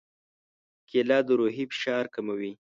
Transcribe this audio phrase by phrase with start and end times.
[0.89, 2.51] کېله د روحي فشار کموي.